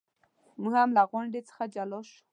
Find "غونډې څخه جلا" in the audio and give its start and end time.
1.11-1.99